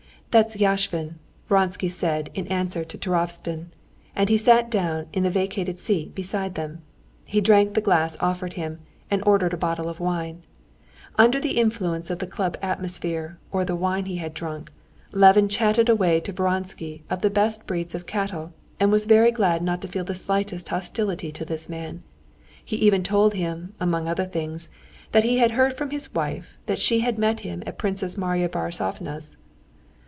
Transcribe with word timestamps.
"That's 0.31 0.55
Yashvin," 0.55 1.15
Vronsky 1.49 1.89
said 1.89 2.29
in 2.33 2.47
answer 2.47 2.85
to 2.85 2.97
Turovtsin, 2.97 3.73
and 4.15 4.29
he 4.29 4.37
sat 4.37 4.71
down 4.71 5.07
in 5.11 5.23
the 5.23 5.29
vacated 5.29 5.77
seat 5.77 6.15
beside 6.15 6.55
them. 6.55 6.83
He 7.25 7.41
drank 7.41 7.73
the 7.73 7.81
glass 7.81 8.15
offered 8.21 8.53
him, 8.53 8.79
and 9.09 9.21
ordered 9.25 9.51
a 9.53 9.57
bottle 9.57 9.89
of 9.89 9.99
wine. 9.99 10.43
Under 11.17 11.37
the 11.41 11.57
influence 11.57 12.09
of 12.09 12.19
the 12.19 12.27
club 12.27 12.57
atmosphere 12.61 13.39
or 13.51 13.65
the 13.65 13.75
wine 13.75 14.05
he 14.05 14.19
had 14.23 14.33
drunk, 14.33 14.71
Levin 15.11 15.49
chatted 15.49 15.89
away 15.89 16.21
to 16.21 16.31
Vronsky 16.31 17.03
of 17.09 17.19
the 17.19 17.29
best 17.29 17.67
breeds 17.67 17.93
of 17.93 18.05
cattle, 18.05 18.53
and 18.79 18.89
was 18.89 19.07
very 19.07 19.31
glad 19.33 19.61
not 19.61 19.81
to 19.81 19.87
feel 19.89 20.05
the 20.05 20.15
slightest 20.15 20.69
hostility 20.69 21.33
to 21.33 21.43
this 21.43 21.67
man. 21.67 22.03
He 22.63 22.77
even 22.77 23.03
told 23.03 23.33
him, 23.33 23.73
among 23.81 24.07
other 24.07 24.23
things, 24.25 24.69
that 25.11 25.25
he 25.25 25.39
had 25.39 25.51
heard 25.51 25.73
from 25.73 25.89
his 25.89 26.13
wife 26.13 26.57
that 26.67 26.79
she 26.79 27.01
had 27.01 27.17
met 27.19 27.41
him 27.41 27.63
at 27.65 27.77
Princess 27.77 28.17
Marya 28.17 28.47
Borissovna's. 28.47 29.35